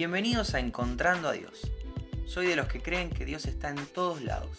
Bienvenidos 0.00 0.54
a 0.54 0.60
Encontrando 0.60 1.28
a 1.28 1.32
Dios. 1.32 1.70
Soy 2.24 2.46
de 2.46 2.56
los 2.56 2.68
que 2.68 2.80
creen 2.80 3.10
que 3.10 3.26
Dios 3.26 3.44
está 3.44 3.68
en 3.68 3.84
todos 3.88 4.22
lados. 4.22 4.56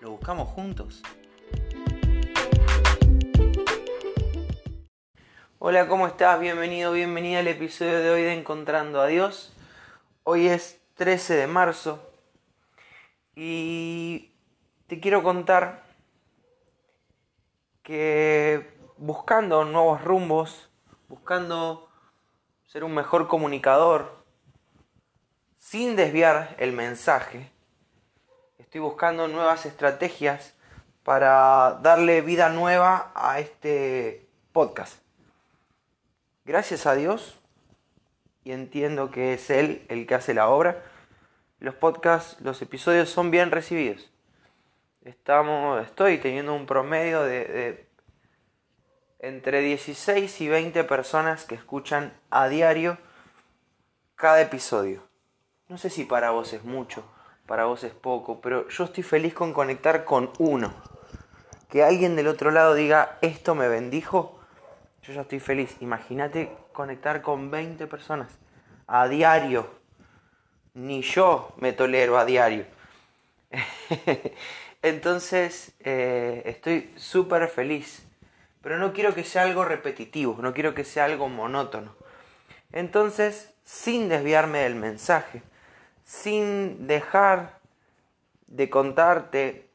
¿Lo 0.00 0.12
buscamos 0.12 0.48
juntos? 0.48 1.02
Hola, 5.58 5.86
¿cómo 5.86 6.06
estás? 6.06 6.40
Bienvenido, 6.40 6.92
bienvenida 6.92 7.40
al 7.40 7.48
episodio 7.48 7.98
de 7.98 8.08
hoy 8.08 8.22
de 8.22 8.32
Encontrando 8.32 9.02
a 9.02 9.06
Dios. 9.06 9.52
Hoy 10.22 10.46
es 10.46 10.80
13 10.94 11.34
de 11.34 11.46
marzo 11.46 12.10
y 13.36 14.32
te 14.86 14.98
quiero 14.98 15.22
contar 15.22 15.84
que 17.82 18.74
buscando 18.96 19.66
nuevos 19.66 20.02
rumbos, 20.02 20.70
buscando 21.10 21.90
ser 22.66 22.82
un 22.82 22.94
mejor 22.94 23.28
comunicador, 23.28 24.23
sin 25.64 25.96
desviar 25.96 26.54
el 26.58 26.72
mensaje, 26.72 27.50
estoy 28.58 28.82
buscando 28.82 29.28
nuevas 29.28 29.64
estrategias 29.64 30.52
para 31.04 31.78
darle 31.82 32.20
vida 32.20 32.50
nueva 32.50 33.10
a 33.14 33.40
este 33.40 34.28
podcast. 34.52 34.98
Gracias 36.44 36.84
a 36.84 36.94
Dios, 36.94 37.40
y 38.44 38.52
entiendo 38.52 39.10
que 39.10 39.32
es 39.32 39.48
Él 39.48 39.86
el 39.88 40.06
que 40.06 40.14
hace 40.14 40.34
la 40.34 40.50
obra, 40.50 40.84
los 41.60 41.74
podcasts, 41.74 42.38
los 42.42 42.60
episodios 42.60 43.08
son 43.08 43.30
bien 43.30 43.50
recibidos. 43.50 44.12
Estamos, 45.02 45.82
estoy 45.82 46.18
teniendo 46.18 46.52
un 46.52 46.66
promedio 46.66 47.22
de, 47.22 47.44
de 47.46 47.88
entre 49.18 49.60
16 49.60 50.42
y 50.42 50.46
20 50.48 50.84
personas 50.84 51.46
que 51.46 51.54
escuchan 51.54 52.12
a 52.28 52.48
diario 52.48 52.98
cada 54.14 54.42
episodio. 54.42 55.13
No 55.68 55.78
sé 55.78 55.90
si 55.90 56.04
para 56.04 56.30
vos 56.30 56.52
es 56.52 56.64
mucho, 56.64 57.04
para 57.46 57.64
vos 57.64 57.84
es 57.84 57.92
poco, 57.92 58.40
pero 58.40 58.68
yo 58.68 58.84
estoy 58.84 59.02
feliz 59.02 59.34
con 59.34 59.52
conectar 59.52 60.04
con 60.04 60.30
uno. 60.38 60.74
Que 61.68 61.82
alguien 61.82 62.16
del 62.16 62.28
otro 62.28 62.50
lado 62.50 62.74
diga, 62.74 63.18
esto 63.22 63.54
me 63.54 63.68
bendijo, 63.68 64.38
yo 65.02 65.12
ya 65.12 65.22
estoy 65.22 65.40
feliz. 65.40 65.76
Imagínate 65.80 66.56
conectar 66.72 67.22
con 67.22 67.50
20 67.50 67.86
personas 67.86 68.38
a 68.86 69.08
diario. 69.08 69.68
Ni 70.74 71.02
yo 71.02 71.52
me 71.58 71.72
tolero 71.72 72.18
a 72.18 72.24
diario. 72.24 72.66
Entonces, 74.82 75.72
eh, 75.80 76.42
estoy 76.44 76.92
súper 76.96 77.48
feliz 77.48 78.04
pero 78.64 78.78
no 78.78 78.94
quiero 78.94 79.14
que 79.14 79.24
sea 79.24 79.42
algo 79.42 79.66
repetitivo, 79.66 80.38
no 80.40 80.54
quiero 80.54 80.74
que 80.74 80.84
sea 80.84 81.04
algo 81.04 81.28
monótono. 81.28 81.94
Entonces, 82.72 83.52
sin 83.62 84.08
desviarme 84.08 84.60
del 84.60 84.74
mensaje, 84.74 85.42
sin 86.04 86.86
dejar 86.86 87.58
de 88.46 88.70
contarte 88.70 89.68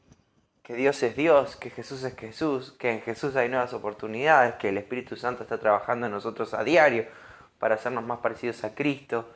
que 0.62 0.74
Dios 0.74 1.02
es 1.02 1.16
Dios, 1.16 1.56
que 1.56 1.68
Jesús 1.68 2.04
es 2.04 2.16
Jesús, 2.16 2.72
que 2.78 2.92
en 2.92 3.02
Jesús 3.02 3.34
hay 3.34 3.48
nuevas 3.48 3.72
oportunidades, 3.74 4.54
que 4.54 4.68
el 4.68 4.78
Espíritu 4.78 5.16
Santo 5.16 5.42
está 5.42 5.58
trabajando 5.58 6.06
en 6.06 6.12
nosotros 6.12 6.54
a 6.54 6.62
diario 6.62 7.06
para 7.58 7.74
hacernos 7.74 8.04
más 8.04 8.20
parecidos 8.20 8.62
a 8.62 8.74
Cristo, 8.74 9.28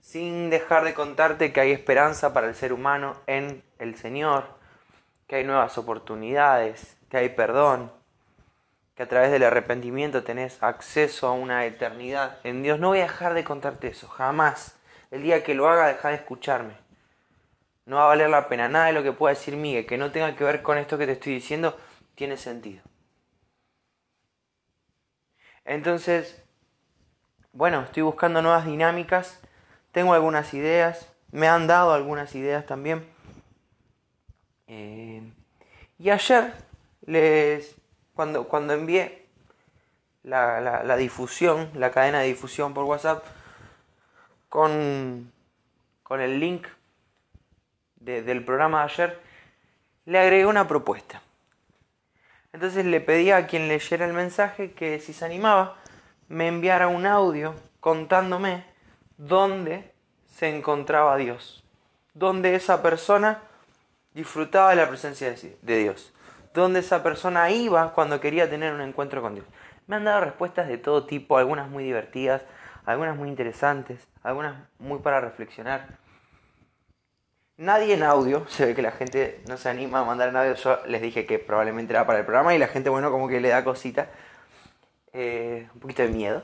sin 0.00 0.48
dejar 0.48 0.84
de 0.84 0.94
contarte 0.94 1.52
que 1.52 1.60
hay 1.60 1.72
esperanza 1.72 2.32
para 2.32 2.46
el 2.46 2.54
ser 2.54 2.72
humano 2.72 3.16
en 3.26 3.64
el 3.80 3.96
Señor, 3.96 4.44
que 5.26 5.36
hay 5.36 5.44
nuevas 5.44 5.76
oportunidades, 5.76 6.96
que 7.10 7.16
hay 7.16 7.30
perdón, 7.30 7.90
que 8.94 9.02
a 9.02 9.08
través 9.08 9.30
del 9.30 9.42
arrepentimiento 9.42 10.22
tenés 10.22 10.62
acceso 10.62 11.26
a 11.26 11.32
una 11.32 11.66
eternidad 11.66 12.38
en 12.44 12.62
Dios. 12.62 12.78
No 12.78 12.88
voy 12.88 13.00
a 13.00 13.02
dejar 13.02 13.34
de 13.34 13.44
contarte 13.44 13.88
eso, 13.88 14.08
jamás. 14.08 14.77
El 15.10 15.22
día 15.22 15.42
que 15.42 15.54
lo 15.54 15.68
haga, 15.68 15.88
deja 15.88 16.08
de 16.08 16.16
escucharme. 16.16 16.74
No 17.86 17.96
va 17.96 18.04
a 18.04 18.08
valer 18.08 18.28
la 18.28 18.48
pena. 18.48 18.68
Nada 18.68 18.86
de 18.86 18.92
lo 18.92 19.02
que 19.02 19.12
pueda 19.12 19.34
decir 19.34 19.56
Miguel 19.56 19.86
que 19.86 19.96
no 19.96 20.12
tenga 20.12 20.36
que 20.36 20.44
ver 20.44 20.62
con 20.62 20.78
esto 20.78 20.98
que 20.98 21.06
te 21.06 21.12
estoy 21.12 21.34
diciendo 21.34 21.78
tiene 22.14 22.36
sentido. 22.36 22.82
Entonces, 25.64 26.42
bueno, 27.52 27.82
estoy 27.82 28.02
buscando 28.02 28.42
nuevas 28.42 28.66
dinámicas. 28.66 29.40
Tengo 29.92 30.14
algunas 30.14 30.52
ideas. 30.54 31.10
Me 31.30 31.48
han 31.48 31.66
dado 31.66 31.92
algunas 31.92 32.34
ideas 32.34 32.66
también. 32.66 33.06
Eh, 34.66 35.22
y 35.98 36.10
ayer 36.10 36.52
les 37.06 37.74
cuando, 38.18 38.48
cuando 38.48 38.72
envié 38.72 39.28
la, 40.24 40.96
difusión, 40.96 41.70
la 41.74 41.92
cadena 41.92 42.18
de 42.18 42.26
difusión 42.26 42.74
por 42.74 42.84
WhatsApp, 42.84 43.24
con, 44.48 45.32
con 46.02 46.20
el 46.20 46.40
link 46.40 46.66
del 47.96 48.44
programa 48.44 48.78
de 48.78 48.84
ayer, 48.84 49.20
le 50.06 50.18
agregué 50.18 50.46
una 50.46 50.66
propuesta. 50.66 51.20
Entonces 52.52 52.84
le 52.84 53.00
pedí 53.00 53.30
a 53.30 53.46
quien 53.46 53.68
leyera 53.68 54.06
el 54.06 54.14
mensaje 54.14 54.72
que 54.72 55.00
si 55.00 55.12
se 55.12 55.24
animaba, 55.24 55.76
me 56.28 56.48
enviara 56.48 56.88
un 56.88 57.06
audio 57.06 57.54
contándome 57.80 58.64
dónde 59.18 59.92
se 60.26 60.48
encontraba 60.54 61.16
Dios, 61.16 61.64
dónde 62.14 62.54
esa 62.54 62.82
persona 62.82 63.42
disfrutaba 64.14 64.70
de 64.70 64.76
la 64.76 64.88
presencia 64.88 65.34
de 65.62 65.78
Dios 65.78 66.12
donde 66.58 66.80
esa 66.80 67.02
persona 67.02 67.50
iba 67.50 67.92
cuando 67.92 68.20
quería 68.20 68.48
tener 68.48 68.72
un 68.72 68.80
encuentro 68.80 69.22
con 69.22 69.34
Dios. 69.34 69.46
Me 69.86 69.96
han 69.96 70.04
dado 70.04 70.20
respuestas 70.20 70.68
de 70.68 70.78
todo 70.78 71.06
tipo, 71.06 71.38
algunas 71.38 71.68
muy 71.70 71.84
divertidas, 71.84 72.42
algunas 72.88 73.18
muy 73.18 73.28
interesantes, 73.28 74.08
algunas 74.22 74.66
muy 74.78 75.00
para 75.00 75.20
reflexionar. 75.20 75.98
Nadie 77.58 77.92
en 77.92 78.02
audio, 78.02 78.46
se 78.48 78.64
ve 78.64 78.74
que 78.74 78.80
la 78.80 78.92
gente 78.92 79.42
no 79.46 79.58
se 79.58 79.68
anima 79.68 80.00
a 80.00 80.04
mandar 80.04 80.30
en 80.30 80.36
audio, 80.36 80.54
yo 80.54 80.78
les 80.86 81.02
dije 81.02 81.26
que 81.26 81.38
probablemente 81.38 81.92
era 81.92 82.06
para 82.06 82.20
el 82.20 82.24
programa 82.24 82.54
y 82.54 82.58
la 82.58 82.66
gente, 82.66 82.88
bueno, 82.88 83.10
como 83.10 83.28
que 83.28 83.40
le 83.40 83.50
da 83.50 83.62
cosita, 83.62 84.08
eh, 85.12 85.68
un 85.74 85.80
poquito 85.80 86.02
de 86.02 86.08
miedo, 86.08 86.42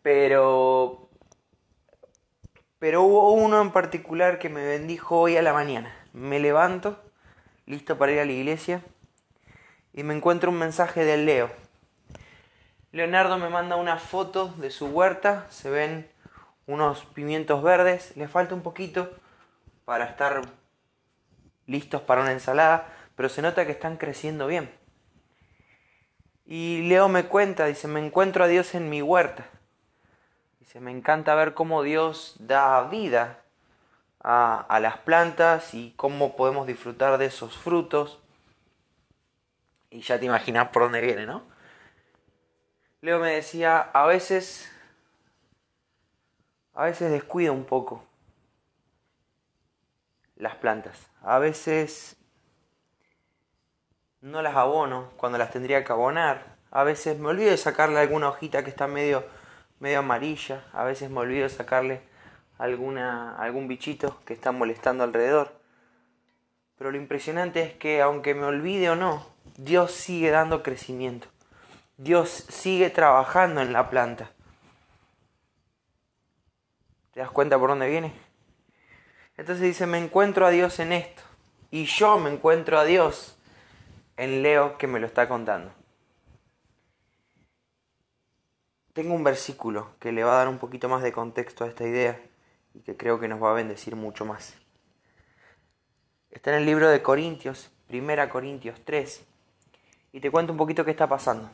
pero, 0.00 1.10
pero 2.78 3.02
hubo 3.02 3.32
uno 3.34 3.60
en 3.60 3.70
particular 3.70 4.38
que 4.38 4.48
me 4.48 4.64
bendijo 4.64 5.20
hoy 5.20 5.36
a 5.36 5.42
la 5.42 5.52
mañana. 5.52 5.94
Me 6.14 6.40
levanto, 6.40 6.98
listo 7.66 7.98
para 7.98 8.12
ir 8.12 8.20
a 8.20 8.24
la 8.24 8.32
iglesia, 8.32 8.82
y 9.92 10.02
me 10.02 10.14
encuentro 10.14 10.50
un 10.50 10.58
mensaje 10.58 11.04
de 11.04 11.18
Leo. 11.18 11.67
Leonardo 12.90 13.36
me 13.36 13.50
manda 13.50 13.76
una 13.76 13.98
foto 13.98 14.48
de 14.56 14.70
su 14.70 14.86
huerta, 14.86 15.46
se 15.50 15.68
ven 15.68 16.10
unos 16.66 17.04
pimientos 17.04 17.62
verdes, 17.62 18.16
le 18.16 18.28
falta 18.28 18.54
un 18.54 18.62
poquito 18.62 19.10
para 19.84 20.06
estar 20.06 20.40
listos 21.66 22.00
para 22.02 22.22
una 22.22 22.32
ensalada, 22.32 22.88
pero 23.14 23.28
se 23.28 23.42
nota 23.42 23.66
que 23.66 23.72
están 23.72 23.98
creciendo 23.98 24.46
bien. 24.46 24.70
Y 26.46 26.88
Leo 26.88 27.08
me 27.08 27.26
cuenta, 27.26 27.66
dice, 27.66 27.88
me 27.88 28.04
encuentro 28.04 28.44
a 28.44 28.48
Dios 28.48 28.74
en 28.74 28.88
mi 28.88 29.02
huerta. 29.02 29.46
Dice, 30.60 30.80
me 30.80 30.90
encanta 30.90 31.34
ver 31.34 31.52
cómo 31.52 31.82
Dios 31.82 32.36
da 32.38 32.82
vida 32.84 33.40
a, 34.22 34.60
a 34.60 34.80
las 34.80 34.96
plantas 34.98 35.74
y 35.74 35.92
cómo 35.96 36.36
podemos 36.36 36.66
disfrutar 36.66 37.18
de 37.18 37.26
esos 37.26 37.54
frutos. 37.54 38.18
Y 39.90 40.00
ya 40.00 40.18
te 40.18 40.24
imaginas 40.24 40.68
por 40.68 40.84
dónde 40.84 41.02
viene, 41.02 41.26
¿no? 41.26 41.42
Leo 43.00 43.20
me 43.20 43.32
decía, 43.32 43.78
a 43.78 44.06
veces, 44.06 44.68
a 46.74 46.84
veces 46.84 47.12
descuido 47.12 47.52
un 47.52 47.64
poco 47.64 48.04
las 50.34 50.56
plantas. 50.56 51.08
A 51.22 51.38
veces 51.38 52.16
no 54.20 54.42
las 54.42 54.56
abono 54.56 55.10
cuando 55.16 55.38
las 55.38 55.52
tendría 55.52 55.84
que 55.84 55.92
abonar. 55.92 56.56
A 56.72 56.82
veces 56.82 57.18
me 57.18 57.28
olvido 57.28 57.50
de 57.50 57.56
sacarle 57.56 58.00
alguna 58.00 58.30
hojita 58.30 58.64
que 58.64 58.70
está 58.70 58.88
medio, 58.88 59.24
medio 59.78 60.00
amarilla. 60.00 60.64
A 60.72 60.82
veces 60.82 61.08
me 61.08 61.20
olvido 61.20 61.44
de 61.44 61.50
sacarle 61.50 62.02
alguna, 62.58 63.36
algún 63.36 63.68
bichito 63.68 64.20
que 64.24 64.34
está 64.34 64.50
molestando 64.50 65.04
alrededor. 65.04 65.52
Pero 66.78 66.90
lo 66.90 66.96
impresionante 66.96 67.62
es 67.62 67.74
que 67.74 68.02
aunque 68.02 68.34
me 68.34 68.44
olvide 68.44 68.90
o 68.90 68.96
no, 68.96 69.24
Dios 69.56 69.92
sigue 69.92 70.30
dando 70.30 70.64
crecimiento. 70.64 71.28
Dios 71.98 72.30
sigue 72.48 72.90
trabajando 72.90 73.60
en 73.60 73.72
la 73.72 73.90
planta. 73.90 74.30
¿Te 77.10 77.18
das 77.18 77.30
cuenta 77.32 77.58
por 77.58 77.70
dónde 77.70 77.88
viene? 77.88 78.12
Entonces 79.36 79.64
dice, 79.64 79.84
me 79.84 79.98
encuentro 79.98 80.46
a 80.46 80.50
Dios 80.50 80.78
en 80.78 80.92
esto. 80.92 81.22
Y 81.72 81.86
yo 81.86 82.16
me 82.20 82.30
encuentro 82.30 82.78
a 82.78 82.84
Dios 82.84 83.36
en 84.16 84.42
Leo 84.44 84.78
que 84.78 84.86
me 84.86 85.00
lo 85.00 85.08
está 85.08 85.28
contando. 85.28 85.72
Tengo 88.92 89.14
un 89.14 89.24
versículo 89.24 89.90
que 89.98 90.12
le 90.12 90.22
va 90.22 90.34
a 90.34 90.38
dar 90.38 90.48
un 90.48 90.58
poquito 90.58 90.88
más 90.88 91.02
de 91.02 91.10
contexto 91.10 91.64
a 91.64 91.68
esta 91.68 91.84
idea 91.84 92.20
y 92.74 92.80
que 92.80 92.96
creo 92.96 93.18
que 93.18 93.26
nos 93.26 93.42
va 93.42 93.50
a 93.50 93.54
bendecir 93.54 93.96
mucho 93.96 94.24
más. 94.24 94.54
Está 96.30 96.52
en 96.52 96.58
el 96.58 96.66
libro 96.66 96.88
de 96.88 97.02
Corintios, 97.02 97.72
1 97.90 98.28
Corintios 98.28 98.80
3, 98.84 99.24
y 100.12 100.20
te 100.20 100.30
cuento 100.30 100.52
un 100.52 100.58
poquito 100.58 100.84
qué 100.84 100.92
está 100.92 101.08
pasando. 101.08 101.50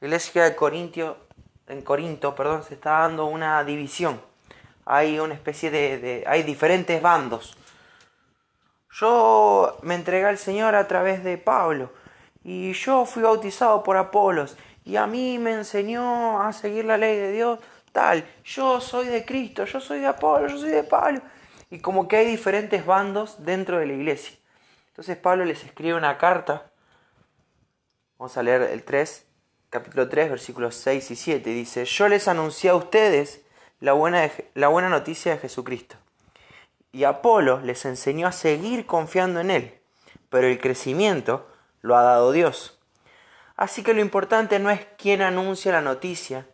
Iglesia 0.00 0.44
de 0.44 0.56
en 1.68 1.82
Corinto 1.82 2.34
perdón, 2.34 2.62
se 2.62 2.74
está 2.74 3.00
dando 3.00 3.26
una 3.26 3.62
división. 3.64 4.20
hay 4.84 5.18
una 5.20 5.34
especie 5.34 5.70
de, 5.70 5.98
de, 5.98 6.24
hay 6.26 6.42
diferentes 6.42 7.02
bandos. 7.02 7.56
Yo 8.90 9.78
me 9.82 9.94
entregué 9.94 10.24
al 10.24 10.38
Señor 10.38 10.74
a 10.74 10.88
través 10.88 11.22
de 11.22 11.36
Pablo 11.38 11.92
y 12.42 12.72
yo 12.72 13.04
fui 13.04 13.22
bautizado 13.22 13.82
por 13.82 13.96
Apolos 13.96 14.56
y 14.84 14.96
a 14.96 15.06
mí 15.06 15.38
me 15.38 15.52
enseñó 15.52 16.40
a 16.40 16.52
seguir 16.52 16.86
la 16.86 16.96
ley 16.96 17.16
de 17.16 17.32
Dios 17.32 17.58
tal, 17.92 18.24
yo 18.44 18.80
soy 18.80 19.06
de 19.06 19.24
Cristo, 19.24 19.64
yo 19.64 19.80
soy 19.80 20.00
de 20.00 20.06
Apolo, 20.06 20.48
yo 20.48 20.58
soy 20.58 20.70
de 20.70 20.84
Pablo. 20.84 21.20
Y 21.70 21.80
como 21.80 22.08
que 22.08 22.16
hay 22.16 22.26
diferentes 22.26 22.86
bandos 22.86 23.44
dentro 23.44 23.78
de 23.78 23.86
la 23.86 23.92
iglesia. 23.92 24.38
Entonces 24.88 25.16
Pablo 25.16 25.44
les 25.44 25.64
escribe 25.64 25.94
una 25.94 26.16
carta. 26.16 26.70
Vamos 28.18 28.36
a 28.36 28.42
leer 28.42 28.62
el 28.62 28.82
3, 28.84 29.26
capítulo 29.70 30.08
3, 30.08 30.30
versículos 30.30 30.74
6 30.76 31.10
y 31.10 31.16
7. 31.16 31.50
Dice, 31.50 31.84
yo 31.84 32.08
les 32.08 32.28
anuncié 32.28 32.70
a 32.70 32.76
ustedes 32.76 33.42
la 33.80 33.92
buena, 33.92 34.30
la 34.54 34.68
buena 34.68 34.88
noticia 34.88 35.32
de 35.32 35.38
Jesucristo. 35.38 35.96
Y 36.92 37.04
Apolo 37.04 37.60
les 37.60 37.84
enseñó 37.84 38.26
a 38.26 38.32
seguir 38.32 38.86
confiando 38.86 39.40
en 39.40 39.50
Él. 39.50 39.74
Pero 40.30 40.46
el 40.46 40.60
crecimiento 40.60 41.48
lo 41.82 41.96
ha 41.96 42.02
dado 42.02 42.32
Dios. 42.32 42.78
Así 43.56 43.82
que 43.82 43.94
lo 43.94 44.00
importante 44.00 44.58
no 44.58 44.70
es 44.70 44.86
quién 44.96 45.20
anuncia 45.20 45.72
la 45.72 45.80
noticia, 45.80 46.46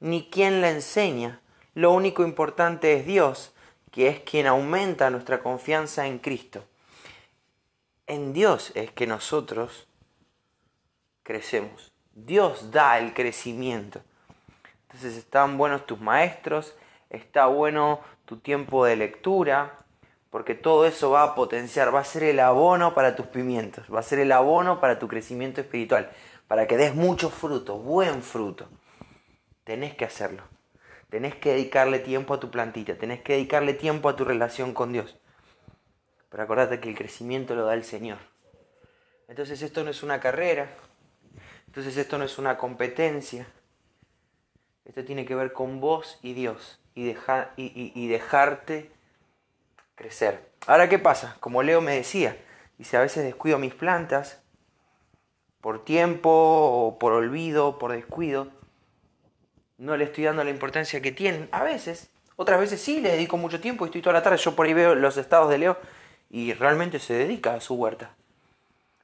ni 0.00 0.28
quién 0.28 0.60
la 0.60 0.70
enseña. 0.70 1.40
Lo 1.74 1.92
único 1.92 2.24
importante 2.24 2.94
es 2.94 3.06
Dios, 3.06 3.54
que 3.90 4.08
es 4.08 4.20
quien 4.20 4.46
aumenta 4.46 5.10
nuestra 5.10 5.42
confianza 5.42 6.06
en 6.06 6.18
Cristo. 6.18 6.64
En 8.06 8.32
Dios 8.32 8.72
es 8.74 8.90
que 8.90 9.06
nosotros 9.06 9.86
crecemos. 11.22 11.87
Dios 12.24 12.70
da 12.70 12.98
el 12.98 13.14
crecimiento. 13.14 14.00
Entonces 14.82 15.16
están 15.16 15.58
buenos 15.58 15.86
tus 15.86 16.00
maestros, 16.00 16.74
está 17.10 17.46
bueno 17.46 18.00
tu 18.24 18.38
tiempo 18.38 18.84
de 18.84 18.96
lectura, 18.96 19.74
porque 20.30 20.54
todo 20.54 20.86
eso 20.86 21.10
va 21.10 21.22
a 21.22 21.34
potenciar, 21.34 21.94
va 21.94 22.00
a 22.00 22.04
ser 22.04 22.24
el 22.24 22.40
abono 22.40 22.94
para 22.94 23.14
tus 23.14 23.26
pimientos, 23.26 23.86
va 23.92 24.00
a 24.00 24.02
ser 24.02 24.18
el 24.18 24.32
abono 24.32 24.80
para 24.80 24.98
tu 24.98 25.08
crecimiento 25.08 25.60
espiritual, 25.60 26.10
para 26.48 26.66
que 26.66 26.76
des 26.76 26.94
mucho 26.94 27.30
fruto, 27.30 27.78
buen 27.78 28.22
fruto. 28.22 28.68
Tenés 29.64 29.94
que 29.94 30.04
hacerlo. 30.04 30.42
Tenés 31.10 31.34
que 31.36 31.52
dedicarle 31.52 32.00
tiempo 32.00 32.34
a 32.34 32.40
tu 32.40 32.50
plantilla, 32.50 32.98
tenés 32.98 33.22
que 33.22 33.34
dedicarle 33.34 33.72
tiempo 33.72 34.08
a 34.08 34.16
tu 34.16 34.24
relación 34.24 34.74
con 34.74 34.92
Dios. 34.92 35.16
Pero 36.28 36.42
acordate 36.42 36.80
que 36.80 36.90
el 36.90 36.96
crecimiento 36.96 37.54
lo 37.54 37.64
da 37.64 37.72
el 37.74 37.84
Señor. 37.84 38.18
Entonces 39.28 39.62
esto 39.62 39.84
no 39.84 39.90
es 39.90 40.02
una 40.02 40.20
carrera, 40.20 40.70
entonces 41.68 41.96
esto 41.96 42.18
no 42.18 42.24
es 42.24 42.38
una 42.38 42.56
competencia. 42.56 43.46
Esto 44.84 45.04
tiene 45.04 45.26
que 45.26 45.34
ver 45.34 45.52
con 45.52 45.80
vos 45.80 46.18
y 46.22 46.32
Dios 46.32 46.80
y, 46.94 47.14
y 47.56 48.08
dejarte 48.08 48.90
crecer. 49.94 50.50
Ahora, 50.66 50.88
¿qué 50.88 50.98
pasa? 50.98 51.36
Como 51.40 51.62
Leo 51.62 51.82
me 51.82 51.94
decía, 51.94 52.36
dice, 52.78 52.96
a 52.96 53.02
veces 53.02 53.22
descuido 53.22 53.58
mis 53.58 53.74
plantas 53.74 54.40
por 55.60 55.84
tiempo 55.84 56.30
o 56.30 56.98
por 56.98 57.12
olvido, 57.12 57.78
por 57.78 57.92
descuido 57.92 58.48
no 59.78 59.96
le 59.96 60.04
estoy 60.04 60.24
dando 60.24 60.42
la 60.42 60.50
importancia 60.50 61.00
que 61.00 61.12
tienen. 61.12 61.48
A 61.52 61.62
veces, 61.62 62.10
otras 62.36 62.58
veces 62.58 62.80
sí 62.80 63.00
le 63.00 63.12
dedico 63.12 63.36
mucho 63.36 63.60
tiempo 63.60 63.84
y 63.84 63.88
estoy 63.88 64.02
toda 64.02 64.14
la 64.14 64.22
tarde. 64.22 64.38
Yo 64.38 64.56
por 64.56 64.66
ahí 64.66 64.74
veo 64.74 64.94
los 64.94 65.16
estados 65.16 65.48
de 65.50 65.58
Leo 65.58 65.78
y 66.30 66.52
realmente 66.52 66.98
se 66.98 67.14
dedica 67.14 67.54
a 67.54 67.60
su 67.60 67.74
huerta. 67.74 68.14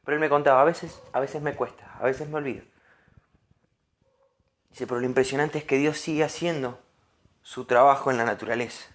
Pero 0.04 0.16
él 0.16 0.20
me 0.20 0.28
contaba, 0.28 0.60
a 0.60 0.64
veces, 0.64 1.00
a 1.12 1.20
veces 1.20 1.42
me 1.42 1.54
cuesta, 1.54 1.96
a 1.98 2.04
veces 2.04 2.28
me 2.28 2.36
olvido. 2.36 2.64
Dice, 4.70 4.86
pero 4.86 5.00
lo 5.00 5.06
impresionante 5.06 5.58
es 5.58 5.64
que 5.64 5.78
Dios 5.78 5.98
sigue 5.98 6.24
haciendo 6.24 6.80
su 7.42 7.64
trabajo 7.64 8.10
en 8.10 8.16
la 8.16 8.24
naturaleza. 8.24 8.86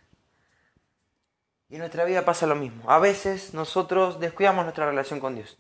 Y 1.69 1.75
en 1.75 1.79
nuestra 1.79 2.03
vida 2.05 2.25
pasa 2.25 2.47
lo 2.47 2.55
mismo. 2.55 2.89
A 2.89 2.99
veces 2.99 3.53
nosotros 3.53 4.19
descuidamos 4.19 4.65
nuestra 4.65 4.85
relación 4.87 5.19
con 5.19 5.35
Dios. 5.35 5.57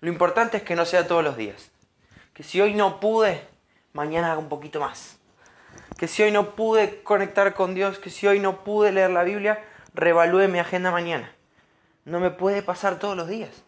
Lo 0.00 0.10
importante 0.10 0.56
es 0.56 0.62
que 0.62 0.74
no 0.76 0.84
sea 0.84 1.06
todos 1.06 1.22
los 1.22 1.36
días. 1.36 1.70
Que 2.34 2.42
si 2.42 2.60
hoy 2.60 2.74
no 2.74 2.98
pude, 2.98 3.46
mañana 3.92 4.32
haga 4.32 4.40
un 4.40 4.48
poquito 4.48 4.80
más 4.80 5.18
que 6.02 6.08
si 6.08 6.22
hoy 6.22 6.32
no 6.32 6.56
pude 6.56 7.02
conectar 7.02 7.54
con 7.54 7.74
Dios, 7.74 7.98
que 7.98 8.10
si 8.10 8.26
hoy 8.26 8.40
no 8.40 8.64
pude 8.64 8.92
leer 8.92 9.10
la 9.10 9.22
Biblia, 9.22 9.64
revalúe 9.94 10.48
mi 10.48 10.58
agenda 10.58 10.90
mañana. 10.90 11.32
No 12.04 12.18
me 12.18 12.30
puede 12.30 12.62
pasar 12.62 12.98
todos 12.98 13.16
los 13.16 13.28
días. 13.28 13.62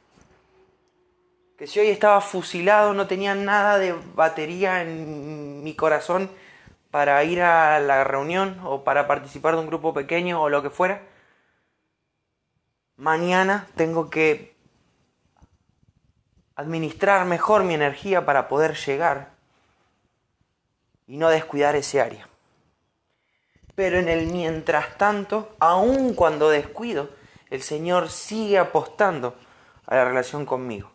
Que 1.64 1.68
si 1.68 1.80
hoy 1.80 1.88
estaba 1.88 2.20
fusilado, 2.20 2.92
no 2.92 3.06
tenía 3.06 3.34
nada 3.34 3.78
de 3.78 3.94
batería 4.14 4.82
en 4.82 5.64
mi 5.64 5.74
corazón 5.74 6.30
para 6.90 7.24
ir 7.24 7.40
a 7.40 7.80
la 7.80 8.04
reunión 8.04 8.60
o 8.64 8.84
para 8.84 9.06
participar 9.06 9.54
de 9.54 9.62
un 9.62 9.68
grupo 9.68 9.94
pequeño 9.94 10.42
o 10.42 10.50
lo 10.50 10.62
que 10.62 10.68
fuera, 10.68 11.00
mañana 12.96 13.66
tengo 13.76 14.10
que 14.10 14.54
administrar 16.54 17.24
mejor 17.24 17.64
mi 17.64 17.72
energía 17.72 18.26
para 18.26 18.46
poder 18.46 18.74
llegar 18.74 19.30
y 21.06 21.16
no 21.16 21.30
descuidar 21.30 21.76
ese 21.76 22.02
área. 22.02 22.28
Pero 23.74 23.98
en 23.98 24.10
el 24.10 24.26
mientras 24.26 24.98
tanto, 24.98 25.56
aun 25.60 26.12
cuando 26.12 26.50
descuido, 26.50 27.08
el 27.48 27.62
Señor 27.62 28.10
sigue 28.10 28.58
apostando 28.58 29.34
a 29.86 29.94
la 29.94 30.04
relación 30.04 30.44
conmigo. 30.44 30.93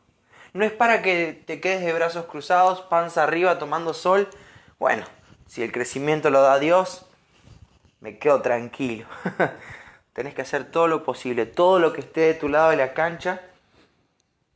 No 0.54 0.66
es 0.66 0.72
para 0.72 1.02
que 1.02 1.44
te 1.46 1.60
quedes 1.62 1.82
de 1.82 1.94
brazos 1.94 2.26
cruzados, 2.26 2.82
panza 2.82 3.24
arriba, 3.24 3.60
tomando 3.60 3.94
sol. 3.94 4.30
Bueno, 4.80 5.06
si 5.48 5.64
el 5.64 5.72
crecimiento 5.72 6.30
lo 6.30 6.42
da 6.42 6.58
Dios, 6.60 7.06
me 8.00 8.18
quedo 8.18 8.42
tranquilo. 8.42 9.06
Tenés 10.14 10.34
que 10.34 10.42
hacer 10.42 10.72
todo 10.72 10.88
lo 10.88 11.04
posible, 11.04 11.46
todo 11.46 11.80
lo 11.80 11.94
que 11.94 12.02
esté 12.02 12.22
de 12.22 12.34
tu 12.34 12.50
lado 12.50 12.72
de 12.72 12.78
la 12.78 12.94
cancha 12.94 13.42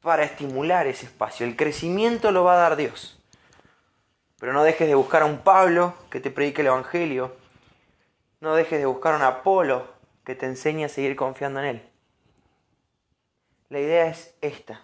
para 0.01 0.23
estimular 0.23 0.87
ese 0.87 1.05
espacio. 1.05 1.45
El 1.45 1.55
crecimiento 1.55 2.31
lo 2.31 2.43
va 2.43 2.55
a 2.55 2.57
dar 2.57 2.75
Dios. 2.75 3.19
Pero 4.39 4.51
no 4.51 4.63
dejes 4.63 4.87
de 4.87 4.95
buscar 4.95 5.21
a 5.21 5.25
un 5.25 5.37
Pablo 5.37 5.93
que 6.09 6.19
te 6.19 6.31
predique 6.31 6.61
el 6.61 6.67
Evangelio. 6.67 7.35
No 8.41 8.55
dejes 8.55 8.79
de 8.79 8.85
buscar 8.85 9.13
a 9.13 9.17
un 9.17 9.23
Apolo 9.23 9.87
que 10.25 10.35
te 10.35 10.45
enseñe 10.47 10.85
a 10.85 10.89
seguir 10.89 11.15
confiando 11.15 11.59
en 11.59 11.65
Él. 11.65 11.89
La 13.69 13.79
idea 13.79 14.07
es 14.07 14.35
esta. 14.41 14.81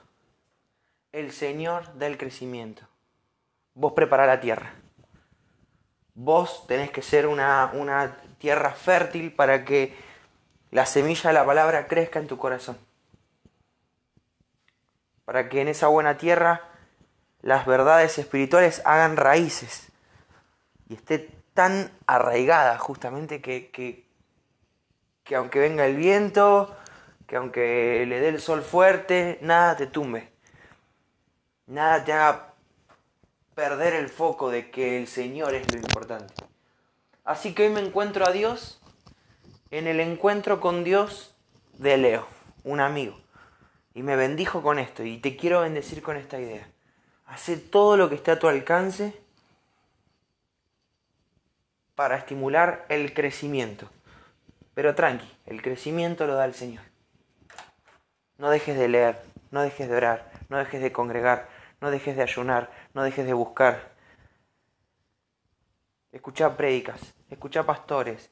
El 1.12 1.32
Señor 1.32 1.98
da 1.98 2.06
el 2.06 2.18
crecimiento. 2.18 2.84
Vos 3.74 3.94
prepara 3.94 4.28
la 4.28 4.40
tierra. 4.40 4.74
Vos 6.14 6.68
tenés 6.68 6.92
que 6.92 7.02
ser 7.02 7.26
una, 7.26 7.72
una 7.74 8.18
tierra 8.38 8.72
fértil 8.72 9.32
para 9.32 9.66
que 9.66 9.96
la 10.70 10.86
semilla 10.86 11.30
de 11.30 11.34
la 11.34 11.46
palabra 11.46 11.88
crezca 11.88 12.20
en 12.20 12.28
tu 12.28 12.38
corazón. 12.38 12.78
Para 15.26 15.50
que 15.50 15.62
en 15.62 15.68
esa 15.68 15.88
buena 15.88 16.18
tierra 16.18 16.62
las 17.42 17.66
verdades 17.66 18.18
espirituales 18.20 18.82
hagan 18.86 19.18
raíces 19.18 19.88
y 20.90 20.96
esté 20.96 21.30
tan 21.54 21.92
arraigada 22.06 22.78
justamente 22.78 23.42
que, 23.42 23.72
que, 23.72 24.06
que 25.24 25.36
aunque 25.36 25.60
venga 25.60 25.86
el 25.86 25.96
viento, 25.96 26.76
que 27.26 27.38
aunque 27.38 28.06
le 28.08 28.20
dé 28.20 28.30
el 28.30 28.42
sol 28.42 28.62
fuerte, 28.62 29.40
nada 29.42 29.76
te 29.78 29.88
tumbe, 29.88 30.32
nada 31.70 32.04
te 32.04 32.12
haga 32.12 32.54
perder 33.56 33.94
el 33.94 34.10
foco 34.10 34.50
de 34.50 34.70
que 34.72 34.98
el 34.98 35.08
Señor 35.08 35.54
es 35.54 35.72
lo 35.72 35.80
importante. 35.80 36.34
Así 37.24 37.54
que 37.54 37.64
hoy 37.64 37.70
me 37.70 37.80
encuentro 37.80 38.26
a 38.26 38.32
Dios 38.32 38.82
en 39.72 39.88
el 39.88 40.00
encuentro 40.00 40.60
con 40.60 40.84
Dios 40.84 41.36
de 41.74 41.98
Leo, 41.98 42.28
un 42.64 42.80
amigo. 42.80 43.20
Y 43.94 44.02
me 44.02 44.16
bendijo 44.16 44.62
con 44.62 44.80
esto 44.80 45.04
y 45.04 45.18
te 45.18 45.38
quiero 45.38 45.62
bendecir 45.62 46.02
con 46.02 46.18
esta 46.18 46.40
idea. 46.40 46.68
Hace 47.26 47.58
todo 47.58 47.98
lo 47.98 48.10
que 48.10 48.16
esté 48.16 48.32
a 48.32 48.40
tu 48.40 48.48
alcance 48.48 49.14
para 51.94 52.18
estimular 52.18 52.86
el 52.90 53.14
crecimiento. 53.14 53.90
Pero 54.74 54.96
tranqui, 54.96 55.30
el 55.46 55.62
crecimiento 55.62 56.26
lo 56.26 56.34
da 56.34 56.46
el 56.46 56.54
Señor. 56.56 56.84
No 58.38 58.50
dejes 58.50 58.78
de 58.78 58.88
leer, 58.88 59.22
no 59.52 59.62
dejes 59.62 59.90
de 59.90 59.96
orar, 59.96 60.32
no 60.48 60.58
dejes 60.58 60.82
de 60.82 60.92
congregar, 60.92 61.50
no 61.82 61.92
dejes 61.92 62.16
de 62.16 62.24
ayunar, 62.24 62.72
no 62.94 63.04
dejes 63.04 63.26
de 63.26 63.34
buscar. 63.34 63.92
Escucha 66.12 66.58
prédicas, 66.58 67.14
escucha 67.30 67.66
pastores, 67.66 68.30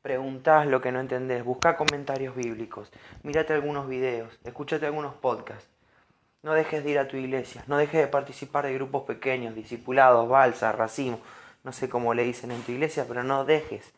preguntás 0.00 0.66
lo 0.66 0.80
que 0.80 0.92
no 0.92 1.00
entendés, 1.00 1.44
busca 1.44 1.76
comentarios 1.76 2.34
bíblicos, 2.34 2.90
mírate 3.22 3.52
algunos 3.52 3.88
videos, 3.88 4.38
escúchate 4.44 4.86
algunos 4.86 5.14
podcasts. 5.14 5.68
No 6.42 6.54
dejes 6.54 6.82
de 6.82 6.90
ir 6.90 6.98
a 6.98 7.06
tu 7.06 7.16
iglesia, 7.16 7.62
no 7.68 7.76
dejes 7.76 8.00
de 8.00 8.08
participar 8.08 8.66
de 8.66 8.74
grupos 8.74 9.04
pequeños, 9.04 9.54
discipulados, 9.54 10.28
balsa, 10.28 10.72
racimo, 10.72 11.20
no 11.62 11.72
sé 11.72 11.88
cómo 11.88 12.14
le 12.14 12.24
dicen 12.24 12.50
en 12.50 12.62
tu 12.62 12.72
iglesia, 12.72 13.04
pero 13.06 13.22
no 13.22 13.44
dejes 13.44 13.92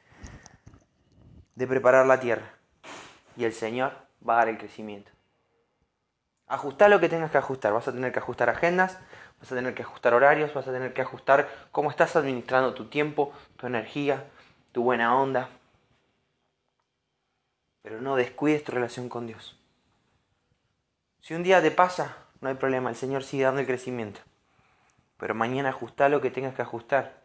de 1.54 1.66
preparar 1.66 2.04
la 2.04 2.20
tierra. 2.20 2.50
Y 3.36 3.44
el 3.44 3.54
Señor 3.54 3.92
va 4.26 4.34
a 4.34 4.38
dar 4.38 4.48
el 4.48 4.58
crecimiento. 4.58 5.13
Ajustar 6.46 6.90
lo 6.90 7.00
que 7.00 7.08
tengas 7.08 7.30
que 7.30 7.38
ajustar. 7.38 7.72
Vas 7.72 7.88
a 7.88 7.92
tener 7.92 8.12
que 8.12 8.18
ajustar 8.18 8.50
agendas, 8.50 8.98
vas 9.40 9.50
a 9.52 9.54
tener 9.54 9.74
que 9.74 9.82
ajustar 9.82 10.14
horarios, 10.14 10.52
vas 10.54 10.68
a 10.68 10.72
tener 10.72 10.92
que 10.92 11.02
ajustar 11.02 11.48
cómo 11.72 11.90
estás 11.90 12.16
administrando 12.16 12.74
tu 12.74 12.86
tiempo, 12.86 13.32
tu 13.56 13.66
energía, 13.66 14.24
tu 14.72 14.82
buena 14.82 15.16
onda. 15.16 15.48
pero 17.84 18.00
no 18.00 18.16
descuides 18.16 18.64
tu 18.64 18.72
relación 18.72 19.10
con 19.10 19.26
Dios. 19.26 19.58
Si 21.20 21.34
un 21.34 21.42
día 21.42 21.60
te 21.60 21.70
pasa, 21.70 22.16
no 22.40 22.48
hay 22.48 22.54
problema, 22.54 22.88
el 22.88 22.96
Señor 22.96 23.24
sigue 23.24 23.44
dando 23.44 23.60
el 23.60 23.66
crecimiento. 23.66 24.22
Pero 25.18 25.34
mañana 25.34 25.68
ajusta 25.68 26.08
lo 26.08 26.22
que 26.22 26.30
tengas 26.30 26.54
que 26.54 26.62
ajustar 26.62 27.24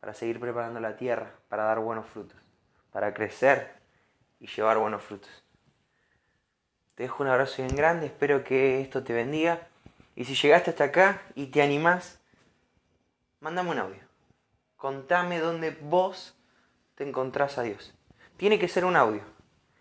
para 0.00 0.14
seguir 0.14 0.40
preparando 0.40 0.80
la 0.80 0.96
tierra, 0.96 1.32
para 1.50 1.64
dar 1.64 1.80
buenos 1.80 2.06
frutos, 2.06 2.38
para 2.92 3.12
crecer 3.12 3.74
y 4.40 4.46
llevar 4.46 4.78
buenos 4.78 5.02
frutos. 5.02 5.44
Te 6.98 7.04
dejo 7.04 7.22
un 7.22 7.28
abrazo 7.28 7.62
bien 7.62 7.76
grande, 7.76 8.06
espero 8.06 8.42
que 8.42 8.80
esto 8.80 9.04
te 9.04 9.12
bendiga. 9.12 9.68
Y 10.16 10.24
si 10.24 10.34
llegaste 10.34 10.70
hasta 10.70 10.82
acá 10.82 11.22
y 11.36 11.46
te 11.46 11.62
animás, 11.62 12.18
mándame 13.38 13.70
un 13.70 13.78
audio. 13.78 14.00
Contame 14.74 15.38
dónde 15.38 15.70
vos 15.80 16.36
te 16.96 17.08
encontrás 17.08 17.56
a 17.56 17.62
Dios. 17.62 17.94
Tiene 18.36 18.58
que 18.58 18.66
ser 18.66 18.84
un 18.84 18.96
audio. 18.96 19.20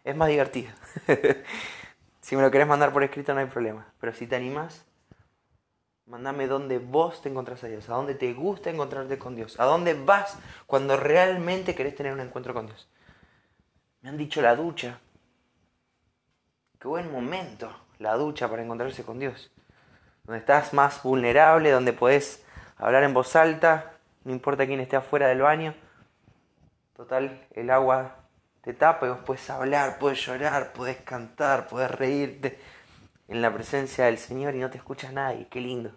Es 0.04 0.16
más 0.16 0.30
divertido. 0.30 0.72
si 2.22 2.36
me 2.36 2.44
lo 2.44 2.52
querés 2.52 2.68
mandar 2.68 2.94
por 2.94 3.04
escrito 3.04 3.34
no 3.34 3.40
hay 3.40 3.48
problema. 3.48 3.92
Pero 4.00 4.14
si 4.14 4.28
te 4.28 4.36
animás, 4.36 4.86
Mándame 6.06 6.48
dónde 6.48 6.78
vos 6.78 7.22
te 7.24 7.30
encontrás 7.30 7.64
a 7.64 7.68
Dios, 7.68 7.90
a 7.90 7.96
dónde 7.96 8.14
te 8.14 8.32
gusta 8.34 8.70
encontrarte 8.70 9.18
con 9.18 9.36
Dios, 9.36 9.60
a 9.60 9.66
dónde 9.66 9.94
vas 9.94 10.38
cuando 10.66 10.96
realmente 10.96 11.76
querés 11.76 11.96
tener 11.96 12.14
un 12.14 12.22
encuentro 12.22 12.54
con 12.54 12.68
Dios. 12.68 12.88
Me 14.02 14.10
han 14.10 14.18
dicho 14.18 14.42
la 14.42 14.56
ducha. 14.56 15.02
Qué 16.88 16.90
buen 16.90 17.12
momento 17.12 17.70
la 18.00 18.14
ducha 18.14 18.50
para 18.50 18.64
encontrarse 18.64 19.04
con 19.04 19.20
Dios. 19.20 19.52
Donde 20.24 20.40
estás 20.40 20.74
más 20.74 21.04
vulnerable, 21.04 21.70
donde 21.70 21.92
podés 21.92 22.46
hablar 22.78 23.04
en 23.04 23.14
voz 23.14 23.36
alta, 23.36 23.92
no 24.24 24.32
importa 24.32 24.66
quién 24.66 24.80
esté 24.80 24.96
afuera 24.96 25.28
del 25.28 25.42
baño. 25.42 25.76
Total, 26.96 27.46
el 27.52 27.72
agua 27.72 28.16
te 28.62 28.74
tapa 28.74 29.06
y 29.06 29.10
vos 29.10 29.20
puedes 29.26 29.50
hablar, 29.50 30.00
puedes 30.00 30.26
llorar, 30.26 30.72
puedes 30.72 30.96
cantar, 31.02 31.68
puedes 31.68 31.92
reírte 31.92 32.58
en 33.28 33.42
la 33.42 33.54
presencia 33.54 34.06
del 34.06 34.18
Señor 34.18 34.56
y 34.56 34.60
no 34.60 34.70
te 34.70 34.78
escuchas 34.78 35.12
nadie. 35.12 35.46
Qué 35.50 35.60
lindo. 35.60 35.92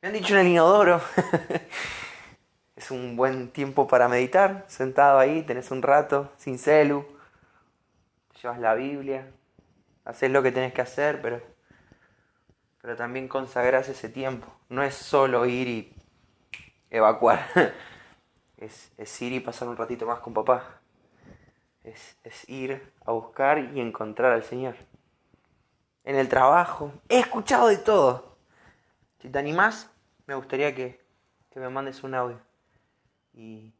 Me 0.00 0.08
han 0.08 0.14
dicho 0.14 0.32
en 0.32 0.40
el 0.40 0.52
inodoro. 0.52 1.02
es 2.76 2.90
un 2.90 3.14
buen 3.14 3.50
tiempo 3.50 3.86
para 3.86 4.08
meditar, 4.08 4.64
sentado 4.68 5.18
ahí, 5.18 5.42
tenés 5.42 5.70
un 5.70 5.82
rato, 5.82 6.32
sin 6.38 6.58
celu, 6.58 7.04
llevas 8.40 8.58
la 8.58 8.72
Biblia, 8.72 9.26
haces 10.06 10.30
lo 10.30 10.42
que 10.42 10.52
tenés 10.52 10.72
que 10.72 10.80
hacer, 10.80 11.20
pero, 11.20 11.42
pero 12.80 12.96
también 12.96 13.28
consagrás 13.28 13.90
ese 13.90 14.08
tiempo. 14.08 14.46
No 14.70 14.82
es 14.82 14.94
solo 14.94 15.44
ir 15.44 15.68
y 15.68 15.94
evacuar, 16.88 17.46
es, 18.56 18.90
es 18.96 19.22
ir 19.22 19.34
y 19.34 19.40
pasar 19.40 19.68
un 19.68 19.76
ratito 19.76 20.06
más 20.06 20.20
con 20.20 20.32
papá. 20.32 20.80
Es, 21.84 22.16
es 22.24 22.48
ir 22.48 22.92
a 23.04 23.12
buscar 23.12 23.58
y 23.58 23.80
encontrar 23.80 24.32
al 24.32 24.42
Señor 24.42 24.76
en 26.06 26.16
el 26.16 26.28
trabajo. 26.28 26.92
He 27.08 27.18
escuchado 27.18 27.68
de 27.68 27.76
todo. 27.76 28.36
Si 29.20 29.28
te 29.28 29.38
animás, 29.38 29.90
me 30.26 30.34
gustaría 30.34 30.74
que, 30.74 31.04
me 31.54 31.68
mandes 31.68 32.02
un 32.04 32.14
audio. 32.14 32.38
Y, 33.34 33.72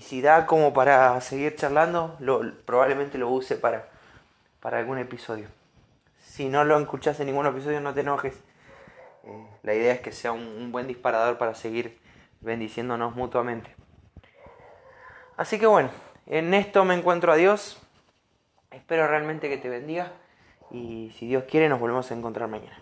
si 0.00 0.22
da 0.22 0.46
como 0.46 0.72
para 0.72 1.20
seguir 1.20 1.56
charlando, 1.56 2.16
probablemente 2.64 3.18
lo 3.18 3.28
use 3.28 3.56
para, 3.56 3.91
para 4.62 4.78
algún 4.78 4.96
episodio. 4.98 5.48
Si 6.18 6.48
no 6.48 6.64
lo 6.64 6.78
escuchás 6.78 7.18
en 7.20 7.26
ningún 7.26 7.46
episodio, 7.46 7.80
no 7.80 7.92
te 7.92 8.00
enojes. 8.00 8.40
Eh, 9.24 9.46
la 9.62 9.74
idea 9.74 9.92
es 9.92 10.00
que 10.00 10.12
sea 10.12 10.32
un, 10.32 10.46
un 10.46 10.72
buen 10.72 10.86
disparador 10.86 11.36
para 11.36 11.54
seguir 11.54 11.98
bendiciéndonos 12.40 13.14
mutuamente. 13.16 13.74
Así 15.36 15.58
que 15.58 15.66
bueno, 15.66 15.90
en 16.26 16.54
esto 16.54 16.84
me 16.84 16.94
encuentro 16.94 17.32
a 17.32 17.36
Dios. 17.36 17.82
Espero 18.70 19.06
realmente 19.08 19.48
que 19.48 19.58
te 19.58 19.68
bendiga 19.68 20.12
y 20.70 21.12
si 21.18 21.26
Dios 21.26 21.44
quiere 21.44 21.68
nos 21.68 21.80
volvemos 21.80 22.10
a 22.10 22.14
encontrar 22.14 22.48
mañana. 22.48 22.81